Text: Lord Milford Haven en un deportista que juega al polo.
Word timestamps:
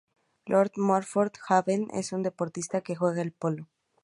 Lord 0.47 0.71
Milford 0.77 1.33
Haven 1.47 1.87
en 1.91 2.03
un 2.13 2.23
deportista 2.23 2.81
que 2.81 2.95
juega 2.95 3.21
al 3.21 3.33
polo. 3.33 3.69